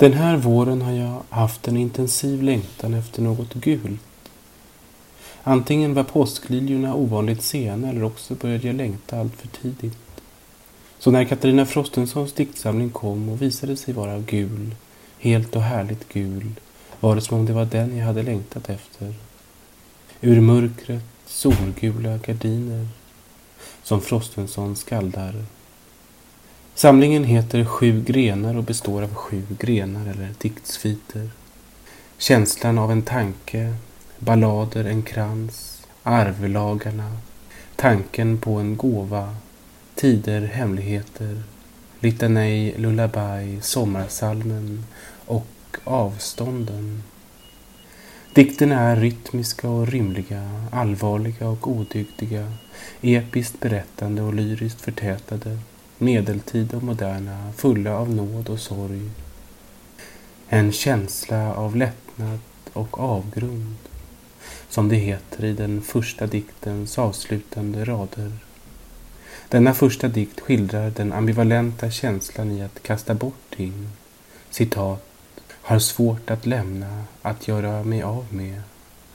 [0.00, 4.00] Den här våren har jag haft en intensiv längtan efter något gult.
[5.42, 9.98] Antingen var påskliljorna ovanligt sena eller också började jag längta allt för tidigt.
[10.98, 14.74] Så när Katarina Frostensons diktsamling kom och visade sig vara gul,
[15.18, 16.50] helt och härligt gul,
[17.00, 19.14] var det som om det var den jag hade längtat efter.
[20.20, 22.88] Ur mörkret solgula gardiner
[23.82, 25.34] som Frostenson skaldar.
[26.74, 31.30] Samlingen heter Sju grenar och består av sju grenar eller diktsviter.
[32.18, 33.74] Känslan av en tanke,
[34.18, 37.16] ballader en krans, arvlagarna,
[37.76, 39.36] tanken på en gåva,
[39.94, 41.42] tider, hemligheter,
[42.00, 44.84] litanej, lullaby, sommarsalmen
[45.26, 45.46] och
[45.84, 47.02] avstånden.
[48.34, 52.52] Dikterna är rytmiska och rymliga, allvarliga och odygdiga,
[53.00, 55.58] episkt berättande och lyriskt förtätade,
[56.00, 59.10] medeltida och moderna, fulla av nåd och sorg.
[60.48, 62.38] En känsla av lättnad
[62.72, 63.76] och avgrund,
[64.68, 68.32] som det heter i den första diktens avslutande rader.
[69.48, 73.88] Denna första dikt skildrar den ambivalenta känslan i att kasta bort ting.
[74.50, 75.06] Citat
[75.48, 78.62] har svårt att lämna, att göra mig av med.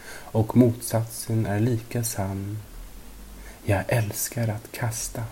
[0.07, 2.57] Och motsatsen är lika sann.
[3.63, 5.23] Jag älskar att kasta.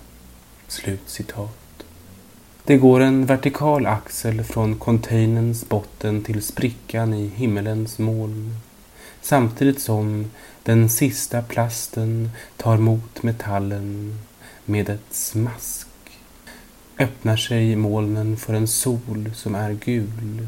[0.73, 1.83] Slut citat.
[2.63, 8.55] Det går en vertikal axel från containerns botten till sprickan i himmelens moln.
[9.21, 10.31] Samtidigt som
[10.63, 14.19] den sista plasten tar mot metallen
[14.65, 15.87] med ett smask
[16.99, 20.47] öppnar sig molnen för en sol som är gul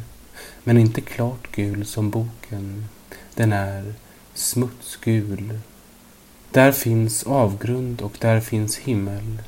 [0.64, 2.86] men inte klart gul som boken.
[3.34, 3.94] Den är
[4.34, 5.59] smutsgul.
[6.52, 9.40] Där finns avgrund och där finns himmel.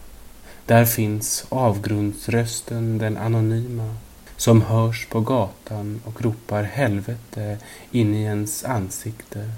[0.68, 3.96] Där finns avgrundsrösten, den anonyma,
[4.38, 7.58] som hörs på gatan och ropar helvete
[7.92, 9.50] in i ens ansikte.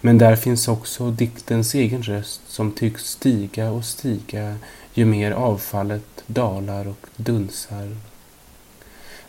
[0.00, 4.56] Men där finns också diktens egen röst som tycks stiga och stiga
[4.94, 7.96] ju mer avfallet dalar och dunsar.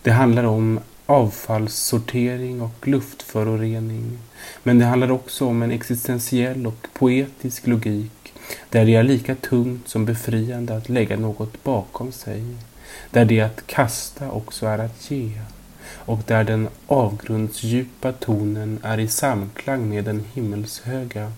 [0.01, 4.17] Det handlar om avfallssortering och luftförorening.
[4.63, 8.11] Men det handlar också om en existentiell och poetisk logik
[8.69, 12.43] där det är lika tungt som befriande att lägga något bakom sig.
[13.11, 15.31] Där det att kasta också är att ge
[16.09, 21.31] och där den avgrundsdjupa tonen är i samklang med den himmelshöga.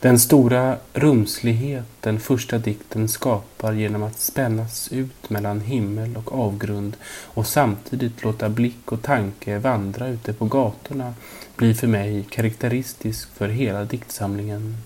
[0.00, 6.96] Den stora rumslighet den första dikten skapar genom att spännas ut mellan himmel och avgrund
[7.24, 11.14] och samtidigt låta blick och tanke vandra ute på gatorna
[11.56, 14.76] blir för mig karaktäristisk för hela diktsamlingen.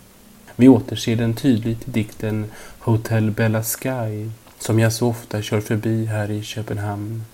[0.60, 6.04] Vi återser den tydligt i dikten Hotel Bella Sky som jag så ofta kör förbi
[6.04, 7.24] här i Köpenhamn.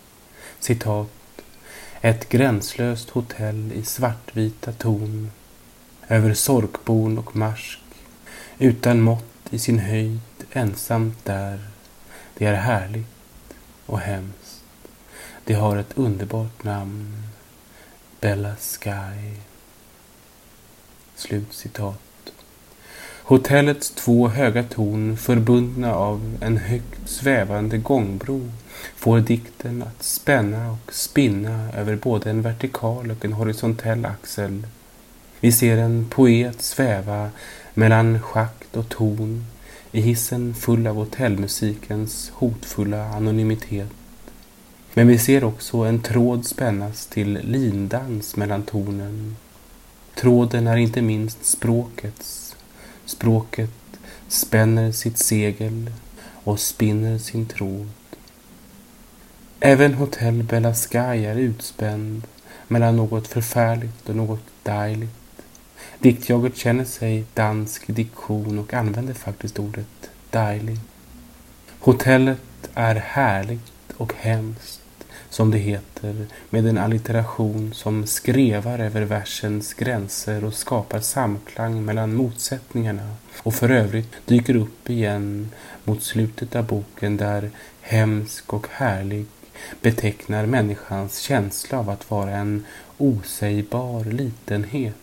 [0.58, 1.10] Citat.
[2.00, 5.30] Ett gränslöst hotell i svartvita ton
[6.08, 7.80] över sorkborn och marsk,
[8.58, 10.20] utan mått i sin höjd,
[10.52, 11.58] ensamt där.
[12.34, 13.54] Det är härligt
[13.86, 14.62] och hemskt.
[15.44, 17.22] Det har ett underbart namn.
[18.20, 19.36] Bella Sky.
[21.16, 22.13] Slut citat.
[23.26, 28.50] Hotellets två höga torn förbundna av en högt svävande gångbro
[28.96, 34.62] får dikten att spänna och spinna över både en vertikal och en horisontell axel
[35.44, 37.30] vi ser en poet sväva
[37.74, 39.44] mellan schakt och torn
[39.92, 43.90] i hissen full av hotellmusikens hotfulla anonymitet.
[44.94, 49.36] Men vi ser också en tråd spännas till lindans mellan tornen.
[50.14, 52.44] Tråden är inte minst språkets.
[53.06, 53.70] Språket
[54.28, 55.91] spänner sitt segel
[56.44, 57.88] och spinner sin tråd.
[59.60, 62.22] Även Hotell Bella Sky är utspänd
[62.69, 65.10] mellan något förfärligt och något dejligt.
[65.98, 70.78] Diktjaget känner sig dansk diktion och använder faktiskt ordet dejlig.
[71.78, 74.81] Hotellet är härligt och hemskt,
[75.34, 82.14] som det heter, med en allitteration som skrevar över versens gränser och skapar samklang mellan
[82.14, 85.50] motsättningarna och för övrigt dyker upp igen
[85.84, 87.50] mot slutet av boken där
[87.81, 89.26] hemsk och härlig
[89.81, 92.64] betecknar människans känsla av att vara en
[92.98, 94.94] osägbar litenhet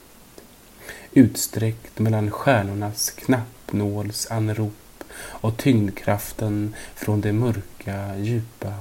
[1.12, 8.74] utsträckt mellan stjärnornas knappnålsanrop och tyngdkraften från det mörka, djupa.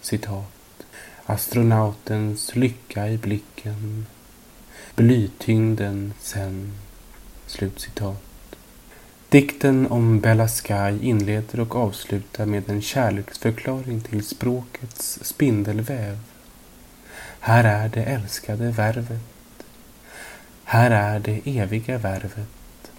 [0.00, 0.61] Citat.
[1.26, 4.06] Astronautens lycka i blicken,
[4.94, 6.72] blytyngden sen.
[7.46, 8.22] Slutcitat.
[9.28, 16.18] Dikten om Bella Sky inleder och avslutar med en kärleksförklaring till språkets spindelväv.
[17.40, 19.64] Här är det älskade värvet.
[20.64, 22.92] Här är det eviga värvet.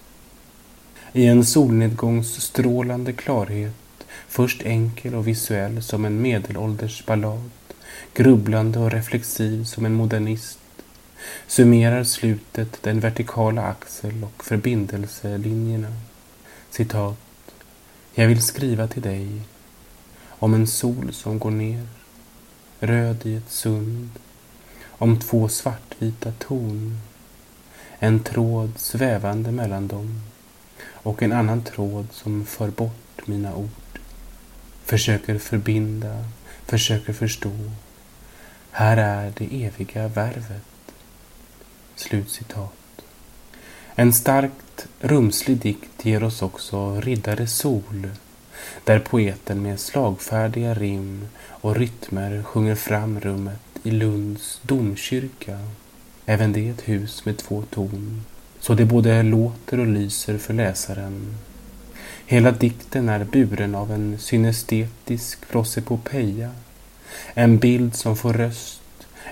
[1.14, 7.50] I en solnedgångsstrålande klarhet, först enkel och visuell som en medelålders ballad,
[8.14, 10.60] grubblande och reflexiv som en modernist,
[11.48, 15.94] summerar slutet den vertikala axel och förbindelselinjerna.
[16.70, 17.18] Citat.
[18.14, 19.42] Jag vill skriva till dig
[20.30, 21.88] om en sol som går ner,
[22.80, 24.10] röd i ett sund,
[24.86, 27.00] om två svartvita torn,
[28.00, 30.22] en tråd svävande mellan dem
[30.80, 34.00] och en annan tråd som för bort mina ord.
[34.86, 36.26] Försöker förbinda,
[36.74, 37.52] försöker förstå.
[38.72, 40.94] Här är det eviga värvet.
[41.96, 43.02] Slutcitat.
[43.96, 48.10] En starkt rumslig dikt ger oss också Riddare Sol
[48.84, 55.60] där poeten med slagfärdiga rim och rytmer sjunger fram rummet i Lunds domkyrka.
[56.26, 58.22] Även det ett hus med två torn,
[58.60, 61.38] så det både låter och lyser för läsaren.
[62.26, 66.52] Hela dikten är buren av en synestetisk prosepopeia,
[67.34, 68.82] en bild som får röst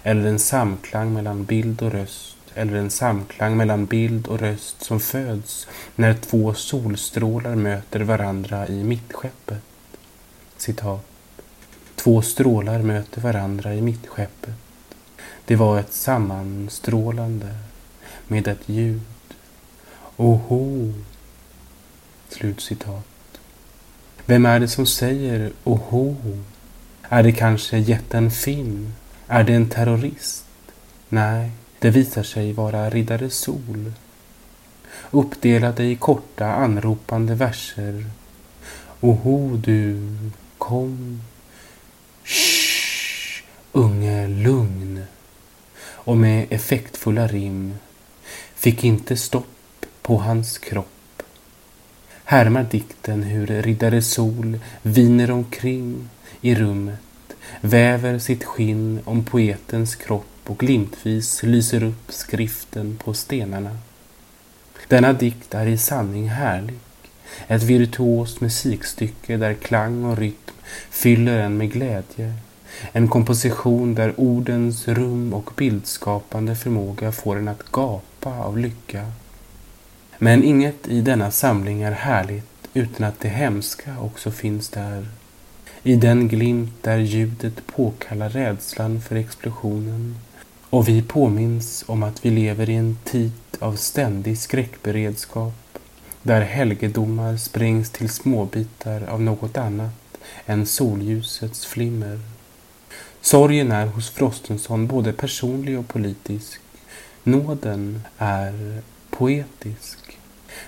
[0.03, 4.99] eller en samklang mellan bild och röst eller en samklang mellan bild och röst som
[4.99, 9.61] föds när två solstrålar möter varandra i mittskeppet.
[10.57, 11.05] Citat.
[11.95, 14.53] Två strålar möter varandra i mittskeppet.
[15.45, 17.55] Det var ett sammanstrålande
[18.27, 19.01] med ett ljud.
[20.17, 20.93] Oho!
[22.31, 23.05] Slutcitat.
[24.25, 26.15] Vem är det som säger oho?
[27.01, 28.93] Är det kanske jätten Finn?
[29.27, 30.45] Är det en terrorist?
[31.09, 33.93] Nej, det visar sig vara Riddare Sol.
[35.11, 38.05] Uppdelade i korta anropande verser.
[39.01, 40.17] Oho du,
[40.57, 41.21] kom.
[42.23, 45.03] Shh, unge lugn.
[45.83, 47.75] Och med effektfulla rim.
[48.55, 51.00] Fick inte stopp på hans kropp.
[52.31, 56.09] Härmar dikten hur Riddare Sol viner omkring
[56.41, 63.77] i rummet, väver sitt skinn om poetens kropp och glimtvis lyser upp skriften på stenarna.
[64.87, 66.79] Denna dikt är i sanning härlig.
[67.47, 70.53] Ett virtuost musikstycke där klang och rytm
[70.89, 72.33] fyller en med glädje.
[72.91, 79.05] En komposition där ordens rum och bildskapande förmåga får en att gapa av lycka.
[80.23, 85.07] Men inget i denna samling är härligt utan att det hemska också finns där.
[85.83, 90.15] I den glimt där ljudet påkallar rädslan för explosionen
[90.69, 95.77] och vi påminns om att vi lever i en tid av ständig skräckberedskap
[96.21, 102.19] där helgedomar sprängs till småbitar av något annat än solljusets flimmer.
[103.21, 106.61] Sorgen är hos Frostenson både personlig och politisk.
[107.23, 110.00] Nåden är poetisk.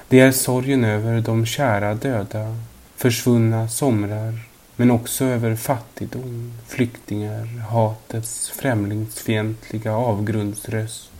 [0.07, 2.57] Det är sorgen över de kära döda,
[2.95, 4.39] försvunna somrar,
[4.75, 11.12] men också över fattigdom, flyktingar, hatets främlingsfientliga avgrundsröst,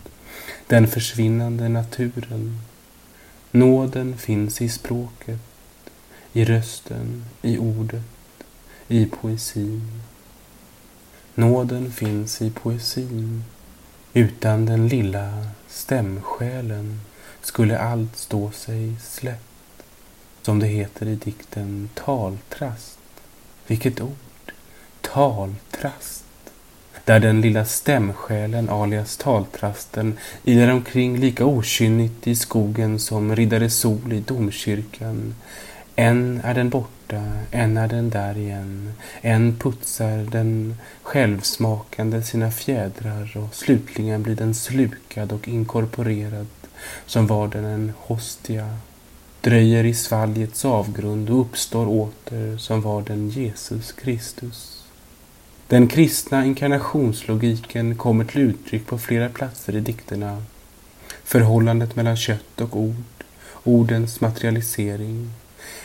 [0.66, 2.60] den försvinnande naturen.
[3.50, 5.40] Nåden finns i språket,
[6.32, 8.02] i rösten, i ordet,
[8.88, 10.02] i poesin.
[11.34, 13.44] Nåden finns i poesin.
[14.12, 17.00] Utan den lilla stämsjälen
[17.44, 19.84] skulle allt stå sig slätt,
[20.42, 22.98] som det heter i dikten Taltrast.
[23.66, 24.52] Vilket ord!
[25.00, 26.24] Taltrast.
[27.04, 34.12] Där den lilla stämsjälen alias taltrasten ilar omkring lika okynnigt i skogen som riddare Sol
[34.12, 35.34] i domkyrkan.
[35.96, 38.92] Än är den borta, än är den där igen.
[39.22, 46.46] Än putsar den självsmakande sina fjädrar och slutligen blir den slukad och inkorporerad
[47.06, 48.78] som var den en hostia
[49.44, 54.84] dröjer i svalgets avgrund och uppstår åter som var den Jesus Kristus.
[55.68, 60.42] Den kristna inkarnationslogiken kommer till uttryck på flera platser i dikterna.
[61.24, 63.24] Förhållandet mellan kött och ord,
[63.64, 65.30] ordens materialisering.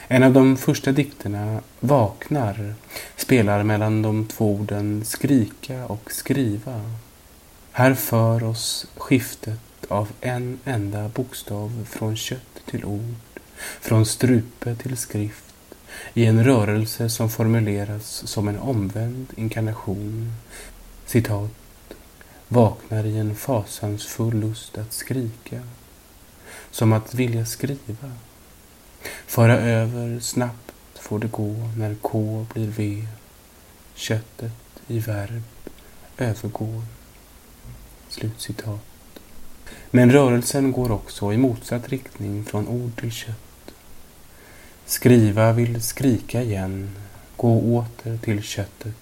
[0.08, 2.74] En av de första dikterna, Vaknar,
[3.15, 6.82] spelar mellan de två orden skrika och skriva.
[7.72, 13.16] Här för oss skiftet av en enda bokstav från kött till ord
[13.82, 15.44] från strupe till skrift
[16.14, 20.34] i en rörelse som formuleras som en omvänd inkarnation.
[21.06, 21.52] Citat.
[22.48, 25.62] Vaknar i en fasansfull lust att skrika.
[26.72, 28.12] Som att vilja skriva.
[29.26, 33.08] Föra över snabbt får det gå när K blir V.
[33.96, 34.52] Köttet
[34.88, 35.44] i verb
[36.18, 36.84] övergår.
[38.10, 38.88] Slutcitat.
[39.92, 43.72] Men rörelsen går också i motsatt riktning från ord till kött.
[44.86, 46.96] Skriva vill skrika igen,
[47.36, 48.94] gå åter till köttet.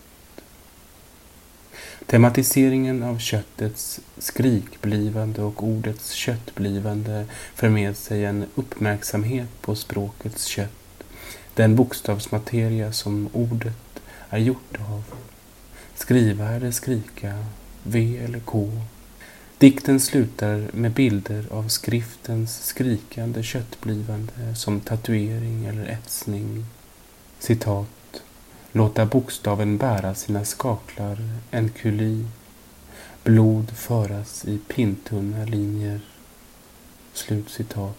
[2.06, 11.04] Tematiseringen av köttets skrikblivande och ordets köttblivande för med sig en uppmärksamhet på språkets kött,
[11.56, 15.04] den bokstavsmateria som ordet är gjort av.
[15.96, 17.46] Skriva eller skrika,
[17.84, 18.72] V eller K.
[19.60, 26.66] Dikten slutar med bilder av skriftens skrikande köttblivande som tatuering eller etsning.
[27.40, 28.22] Citat
[28.72, 31.18] låta bokstaven bära sina skaklar,
[31.52, 32.26] en kuli,
[33.24, 36.00] blod föras i pintunna linjer.
[37.14, 37.98] Slut citat.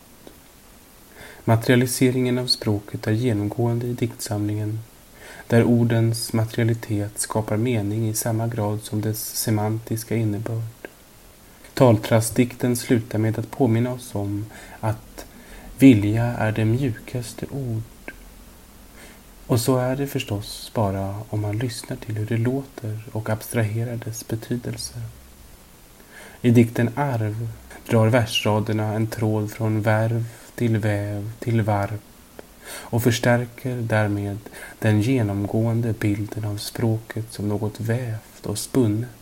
[1.45, 4.79] Materialiseringen av språket är genomgående i diktsamlingen,
[5.47, 10.78] där ordens materialitet skapar mening i samma grad som dess semantiska innebörd.
[11.79, 14.47] Taltrastdikten slutar med att påminna oss om
[14.81, 15.27] att
[15.79, 18.13] vilja är det mjukaste ord
[19.47, 23.97] och så är det förstås bara om man lyssnar till hur det låter och abstraherar
[23.97, 24.95] dess betydelse.
[26.41, 27.49] I dikten Arv
[27.89, 32.03] drar versraderna en tråd från värv till väv till varp
[32.71, 34.39] och förstärker därmed
[34.79, 39.18] den genomgående bilden av språket som något vävt och spunnet.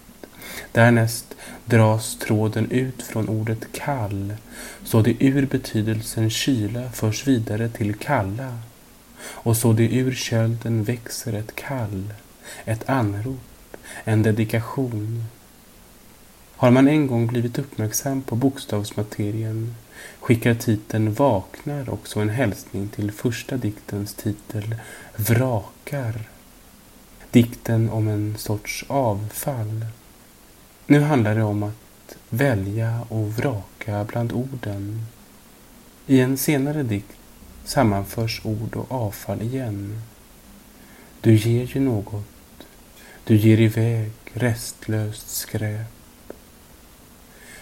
[0.73, 1.35] Därnäst
[1.65, 4.35] dras tråden ut från ordet kall
[4.85, 8.59] så det ur betydelsen kyla förs vidare till kalla
[9.21, 12.13] och så det ur kölden växer ett kall,
[12.65, 15.25] ett anrop, en dedikation.
[16.57, 19.75] Har man en gång blivit uppmärksam på bokstavsmaterien
[20.21, 24.75] skickar titeln Vaknar också en hälsning till första diktens titel
[25.17, 26.21] Vrakar.
[27.31, 29.85] Dikten om en sorts avfall.
[30.89, 35.07] Nu handlar det om att välja och vraka bland orden.
[36.07, 37.17] I en senare dikt
[37.65, 40.03] sammanförs ord och avfall igen.
[41.21, 42.25] Du ger ju något.
[43.25, 46.33] Du ger iväg restlöst skräp.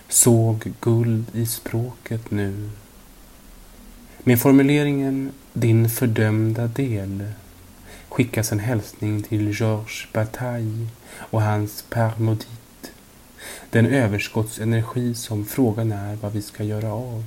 [0.09, 2.71] Såg guld i språket nu.
[4.19, 7.25] Med formuleringen din fördömda del
[8.09, 12.64] skickas en hälsning till Georges Bataille och hans Permodit.
[13.71, 17.25] Den överskottsenergi som frågan är vad vi ska göra av.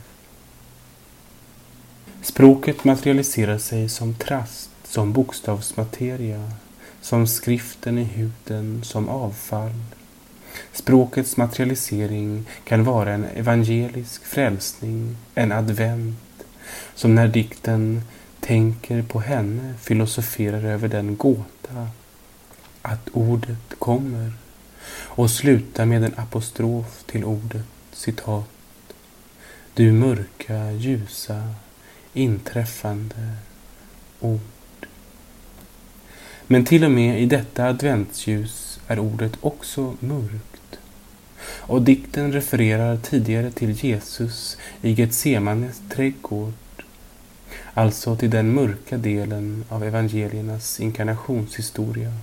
[2.22, 6.52] Språket materialiserar sig som trast, som bokstavsmateria,
[7.02, 9.74] som skriften i huden, som avfall.
[10.74, 16.46] Språkets materialisering kan vara en evangelisk frälsning, en advent,
[16.96, 18.02] som när dikten
[18.40, 21.88] tänker på henne filosoferar över den gåta
[22.82, 24.34] att ordet kommer
[24.90, 28.50] och slutar med en apostrof till ordet, citat.
[29.74, 31.54] Du mörka, ljusa,
[32.14, 33.36] inträffande
[34.20, 34.88] ord.
[36.48, 40.80] Men till och med i detta adventsljus är ordet också mörkt.
[41.40, 46.54] Och dikten refererar tidigare till Jesus i Getsemanes trädgård,
[47.74, 52.14] alltså till den mörka delen av evangeliernas inkarnationshistoria.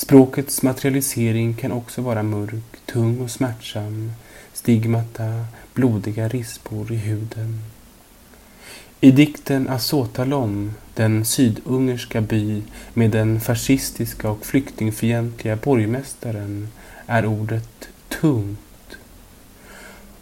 [0.00, 4.12] Språkets materialisering kan också vara mörk, tung och smärtsam,
[4.52, 7.60] stigmata, blodiga rispor i huden.
[9.00, 12.62] I dikten Asotalon, den sydungerska by
[12.94, 16.68] med den fascistiska och flyktingfientliga borgmästaren,
[17.06, 18.96] är ordet tungt.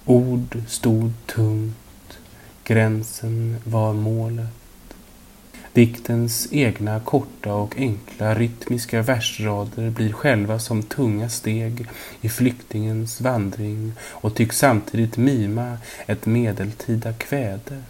[0.04, 2.18] Ord stod tungt,
[2.64, 4.65] gränsen var målet.
[5.76, 11.86] Diktens egna korta och enkla rytmiska versrader blir själva som tunga steg
[12.20, 17.82] i flyktingens vandring och tycks samtidigt mima ett medeltida kväde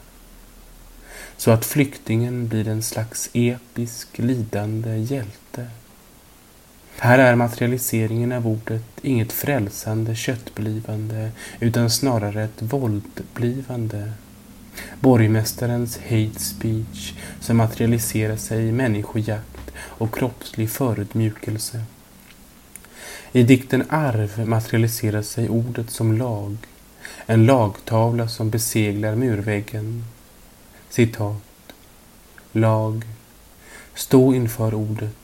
[1.36, 5.66] så att flyktingen blir en slags episk lidande hjälte.
[6.98, 14.12] Här är materialiseringen av ordet inget frälsande köttblivande utan snarare ett våldblivande.
[15.00, 21.82] Borgmästarens hate speech som materialiserar sig i människojakt och kroppslig förödmjukelse.
[23.32, 26.56] I dikten Arv materialiserar sig ordet som lag,
[27.26, 30.04] en lagtavla som beseglar murväggen
[30.88, 31.72] citat,
[32.52, 33.04] lag,
[33.94, 35.16] stå inför ordet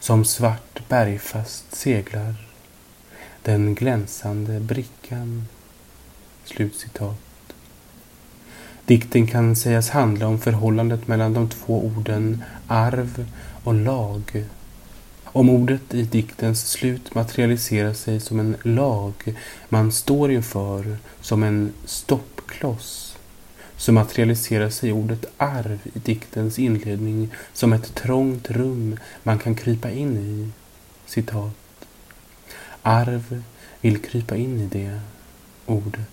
[0.00, 2.34] som svart bergfast seglar,
[3.42, 5.48] den glänsande brickan.
[6.44, 7.25] Slutcitat.
[8.86, 13.26] Dikten kan sägas handla om förhållandet mellan de två orden arv
[13.64, 14.44] och lag
[15.24, 19.34] Om ordet i diktens slut materialiserar sig som en lag
[19.68, 23.16] man står inför, som en stoppkloss,
[23.76, 29.90] så materialiserar sig ordet arv i diktens inledning som ett trångt rum man kan krypa
[29.90, 30.50] in i.
[31.06, 31.86] Citat.
[32.82, 33.42] Arv
[33.80, 35.00] vill krypa in i det
[35.66, 36.08] ordet,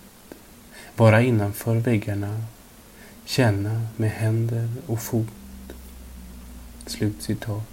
[0.95, 2.41] vara innanför väggarna,
[3.25, 5.27] känna med händer och fot.
[6.85, 7.63] Slutcitat.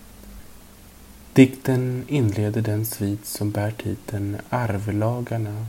[1.32, 5.66] Dikten inleder den svit som bär titeln Arvlagarna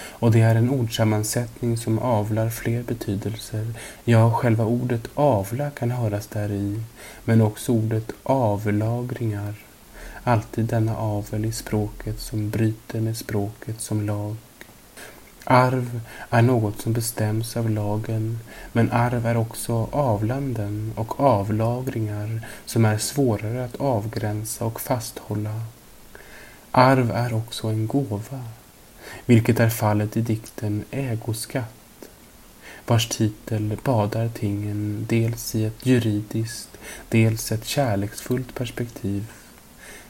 [0.00, 3.66] och det är en ordsammansättning som avlar fler betydelser.
[4.04, 6.80] Ja, själva ordet avla kan höras där i,
[7.24, 9.54] men också ordet avlagringar.
[10.24, 14.36] Alltid denna avel i språket som bryter med språket som lag.
[15.46, 18.38] Arv är något som bestäms av lagen,
[18.72, 25.60] men arv är också avlanden och avlagringar som är svårare att avgränsa och fasthålla.
[26.70, 28.44] Arv är också en gåva,
[29.26, 32.08] vilket är fallet i dikten Ägoskatt,
[32.86, 39.26] vars titel badar tingen dels i ett juridiskt, dels ett kärleksfullt perspektiv,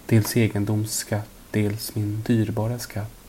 [0.06, 3.23] dels egendomsskatt, dels min dyrbara skatt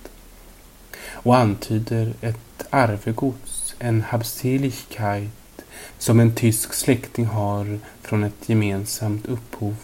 [1.08, 5.62] och antyder ett arvegods, en Habseligkeit,
[5.98, 9.76] som en tysk släkting har från ett gemensamt upphov.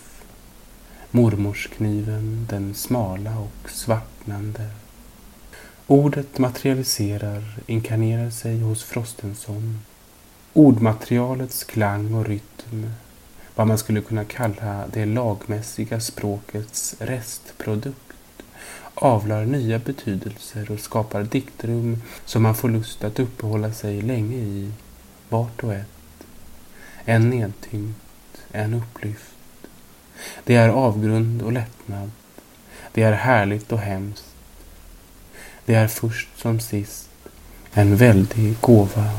[1.12, 4.70] Mormorskniven, den smala och svartnande.
[5.88, 9.80] Ordet materialiserar, inkarnerar sig hos Frostenson.
[10.54, 12.94] Ordmaterialets klang och rytm,
[13.56, 18.11] vad man skulle kunna kalla det lagmässiga språkets restprodukt
[19.02, 24.72] avlar nya betydelser och skapar diktrum som man får lust att uppehålla sig länge i,
[25.30, 25.88] vart och ett.
[27.06, 27.98] En nedtyngt,
[28.52, 29.34] en upplyft.
[30.44, 32.12] Det är avgrund och lättnad.
[32.94, 34.36] Det är härligt och hemskt.
[35.66, 37.10] Det är först som sist
[37.74, 39.10] en väldig gåva.